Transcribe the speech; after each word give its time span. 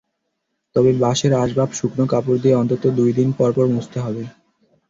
তবে 0.75 0.91
বাঁশের 0.99 1.33
আসবাব 1.35 1.69
শুকনো 1.79 2.05
কাপড় 2.11 2.39
দিয়ে 2.43 2.59
অন্তত 2.61 2.83
দুই 2.97 3.11
দিন 3.17 3.29
পরপর 3.39 3.65
মুছতে 3.73 3.97
হবে। 4.05 4.23